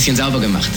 [0.00, 0.69] bisschen sauber gemacht.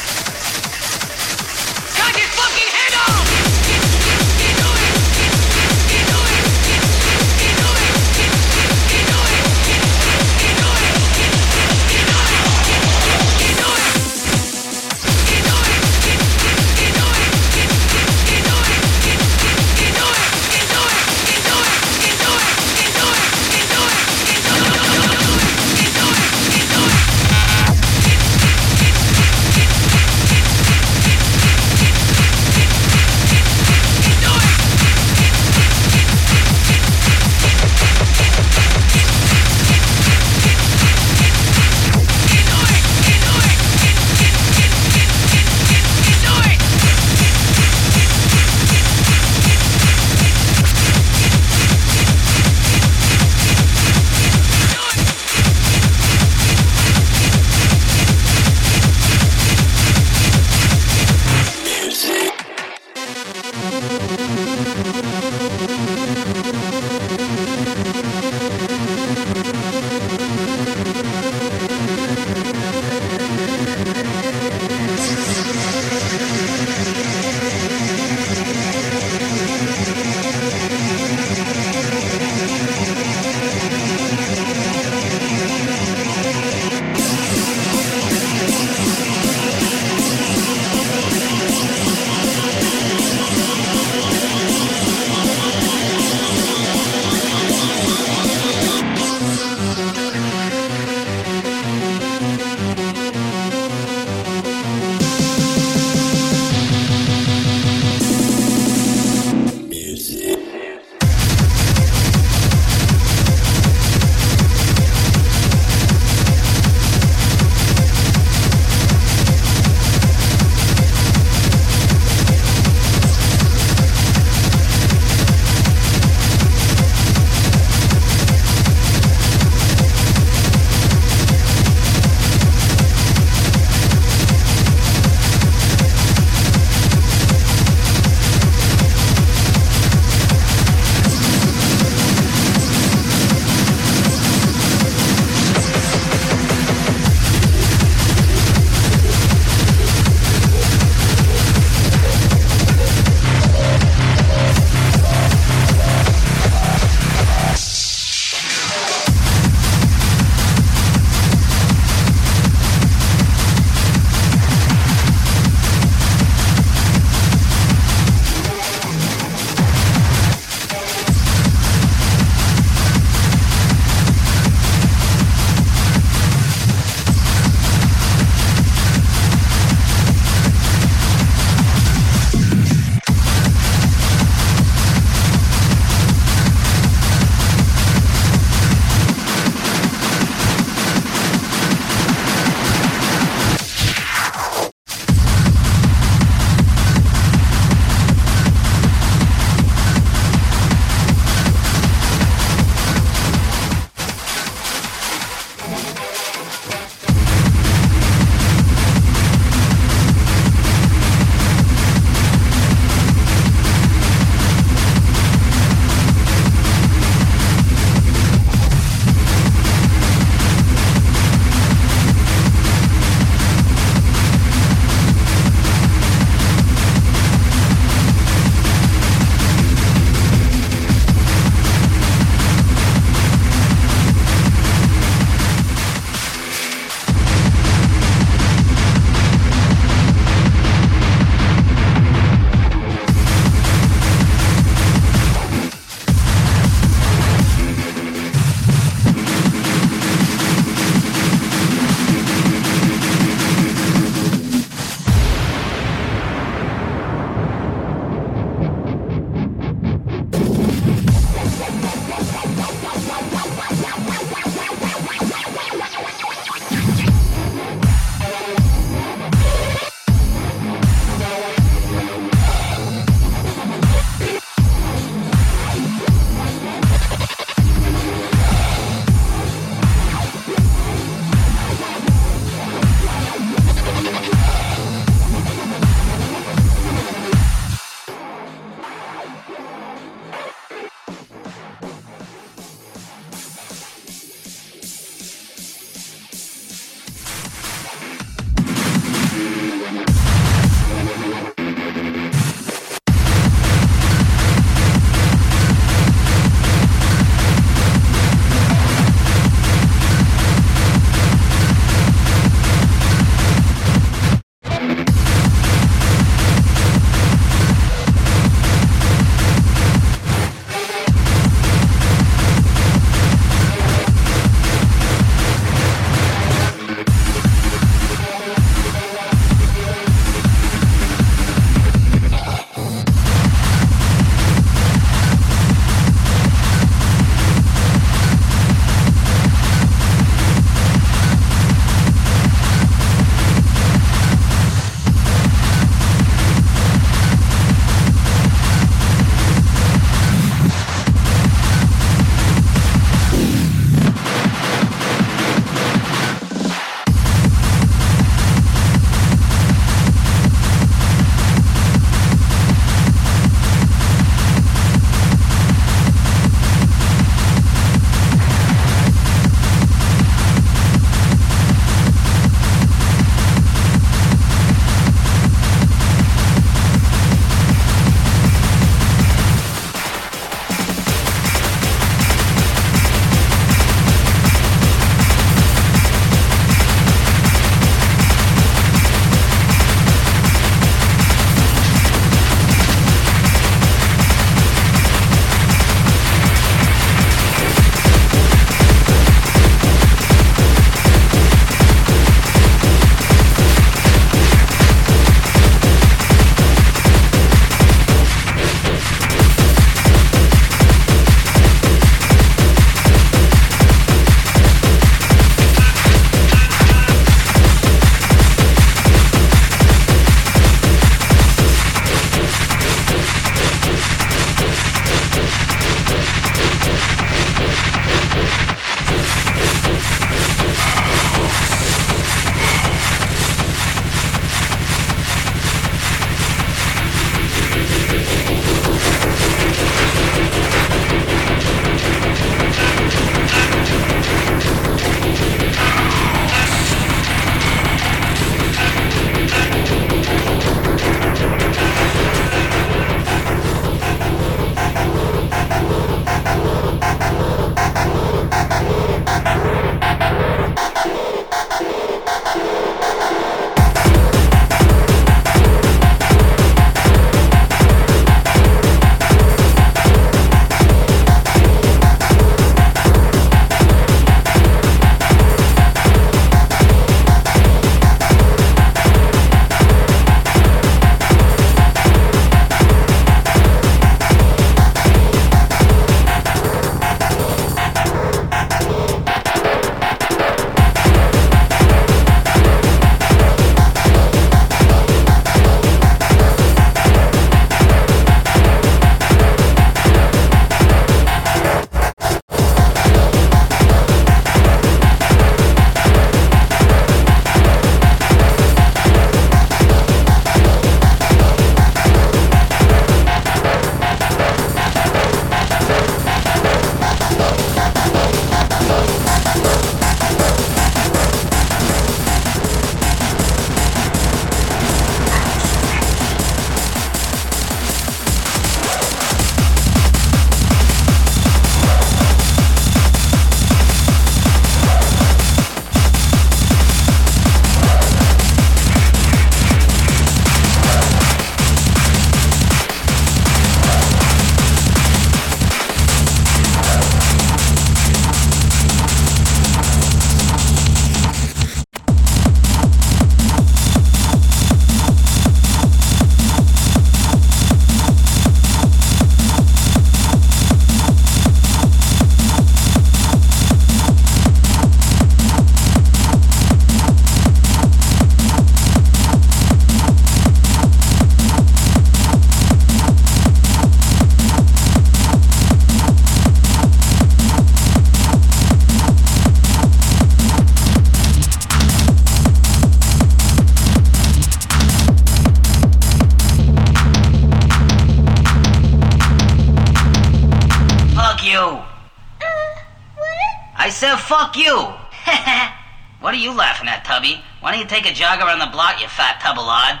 [594.50, 594.74] Fuck you.
[596.20, 597.40] what are you laughing at, Tubby?
[597.60, 600.00] Why don't you take a jog around the block, you fat tubbalard?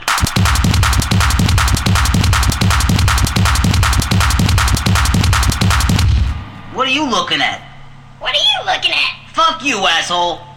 [6.74, 7.60] What are you looking at?
[8.18, 9.30] What are you looking at?
[9.32, 10.49] Fuck you, asshole.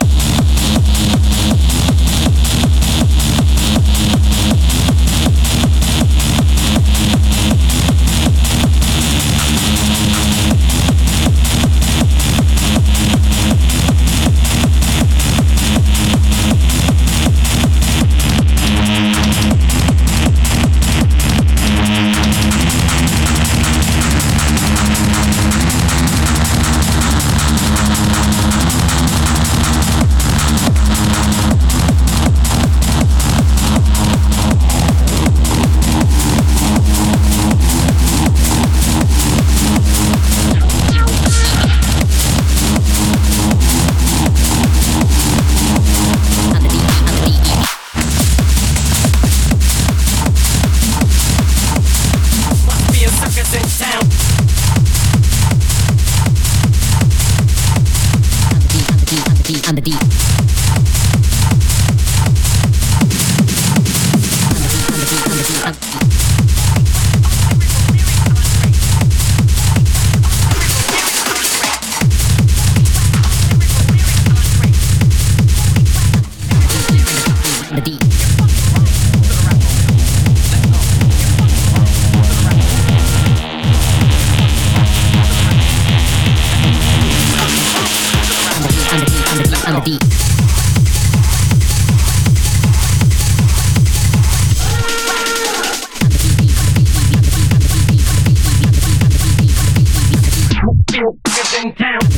[101.72, 102.13] Down.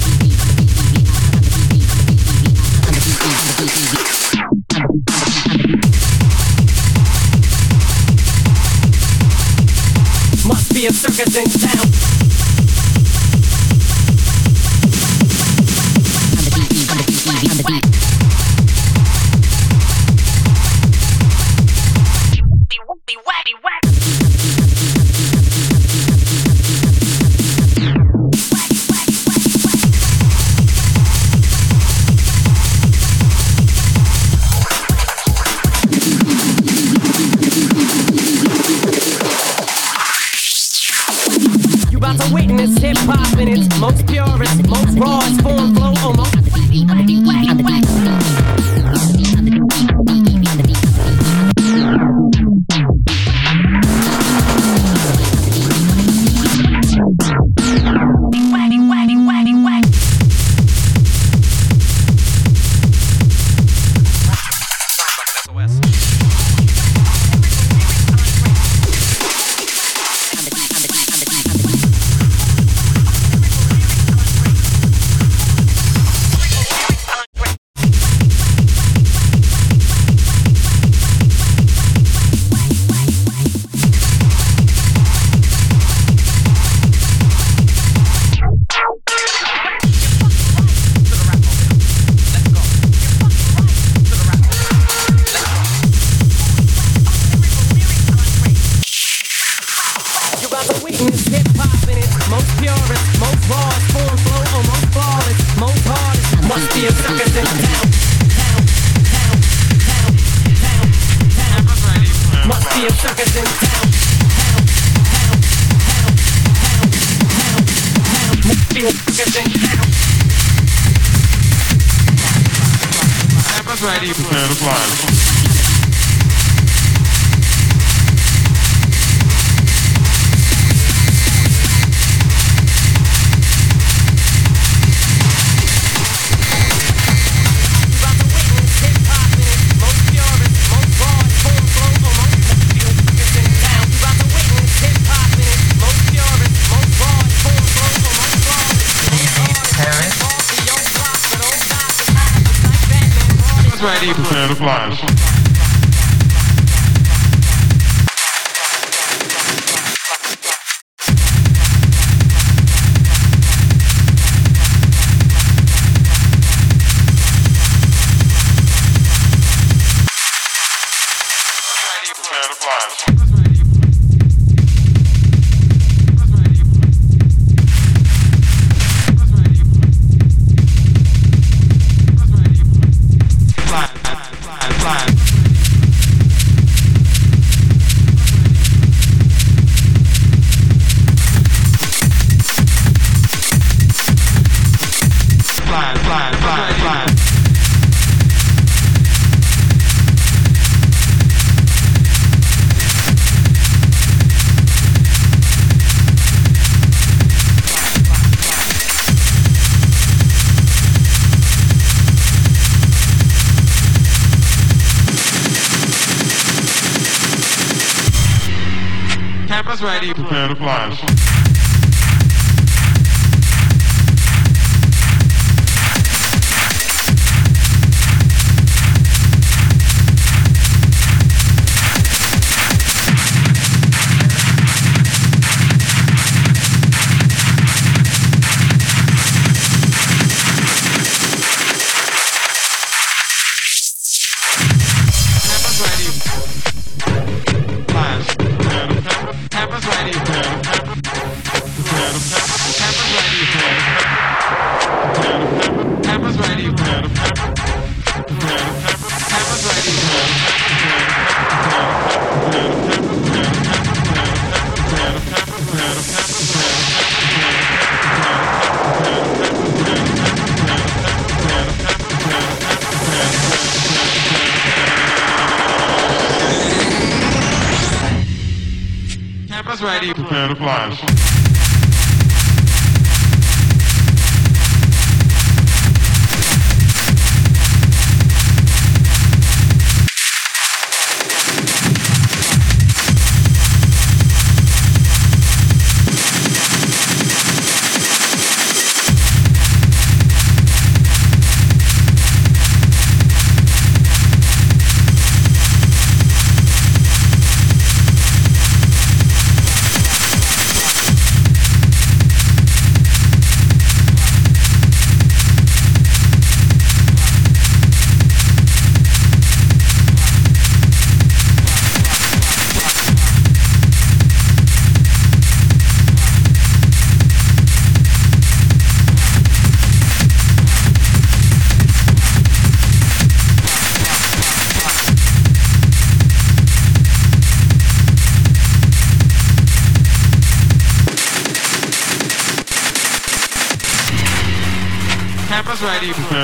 [220.47, 221.14] Ready, prepare to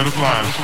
[0.09, 0.41] fly.
[0.41, 0.60] ready,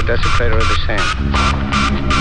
[0.00, 2.19] the desecrator are the same?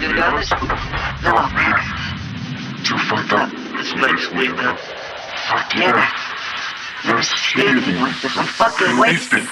[0.00, 0.72] You want to do this?
[1.22, 1.76] No, man.
[2.84, 3.50] Too fucked up.
[3.78, 4.74] It's next week, man.
[5.48, 6.10] Fuck yeah.
[7.04, 8.34] Never seen anything like this.
[8.34, 9.46] I'm fucking wasted.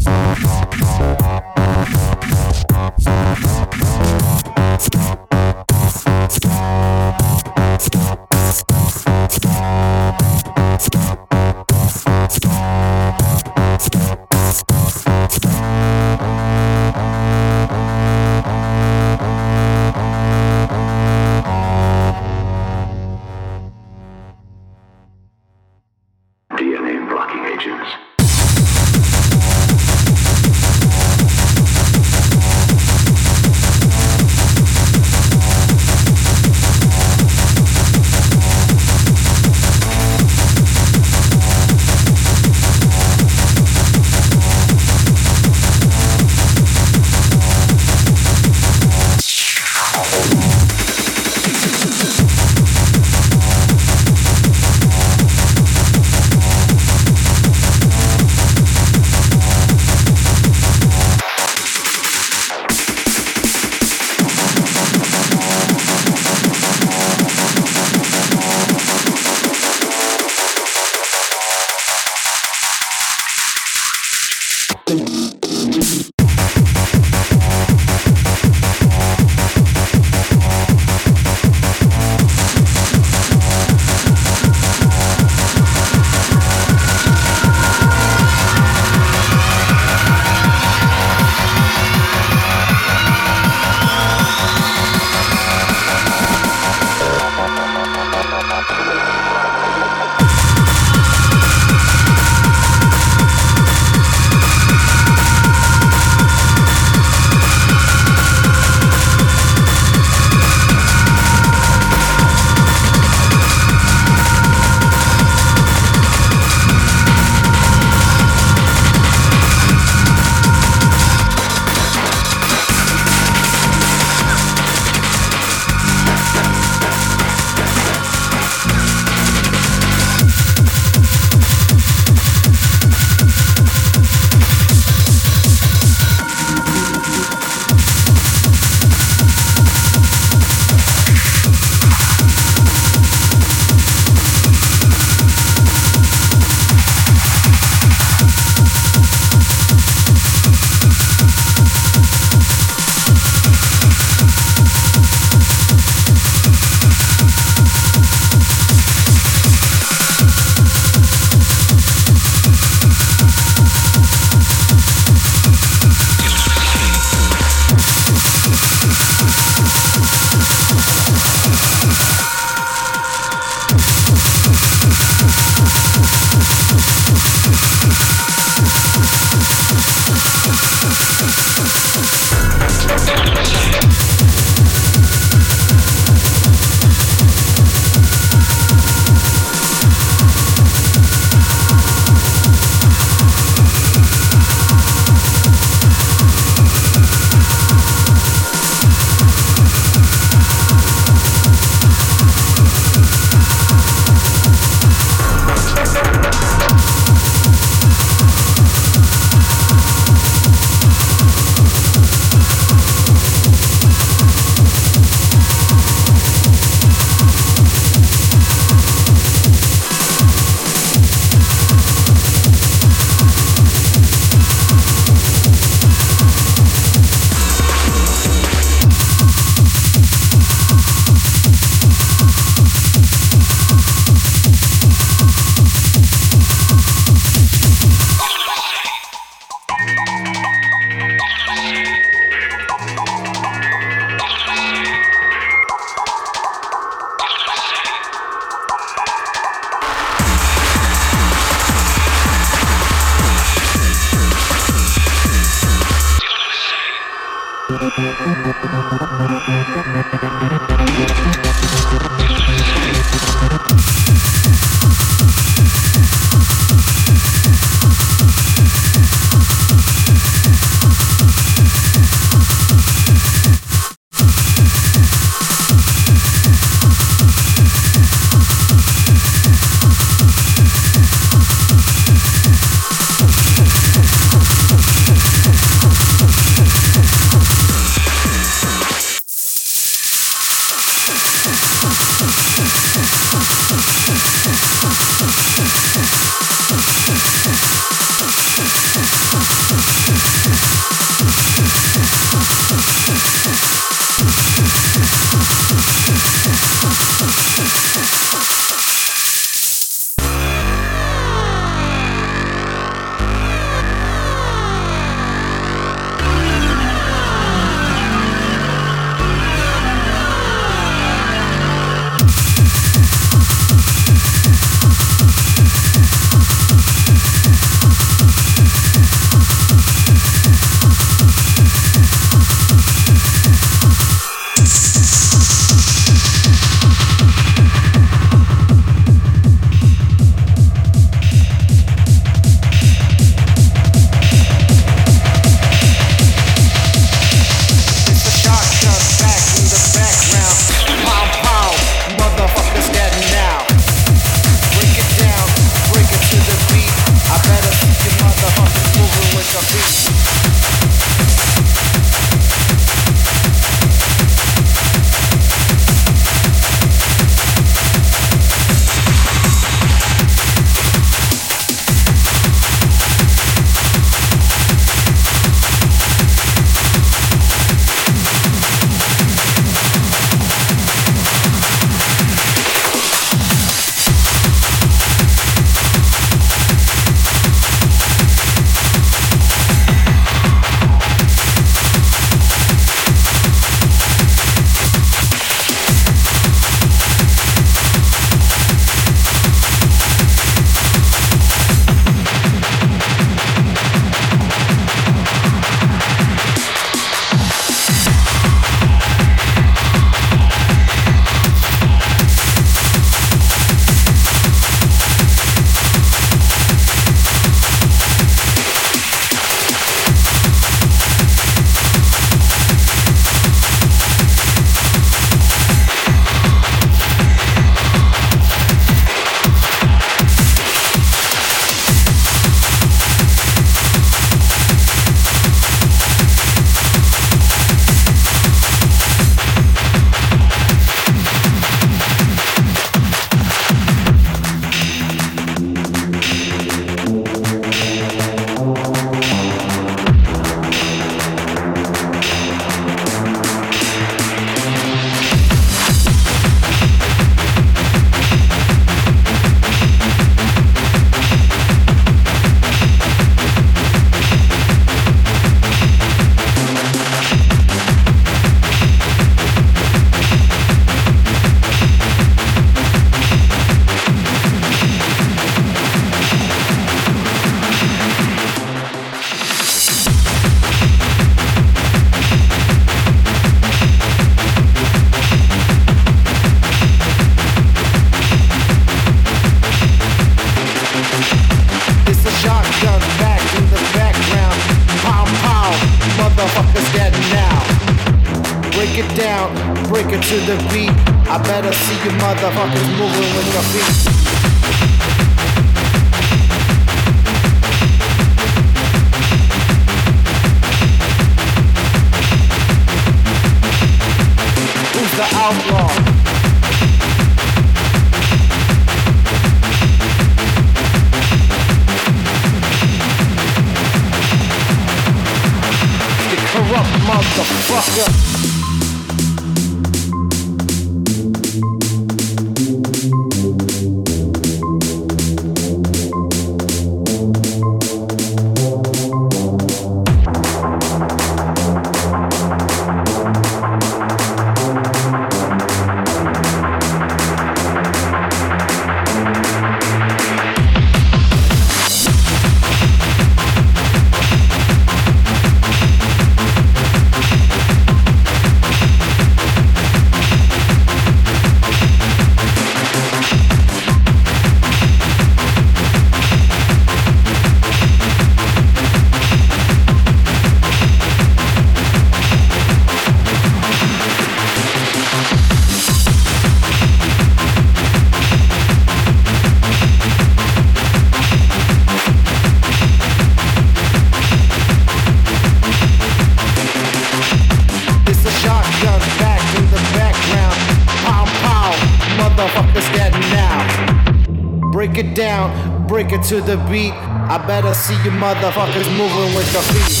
[596.31, 596.93] To the beat.
[596.93, 600.00] I better see you motherfuckers moving with the feet.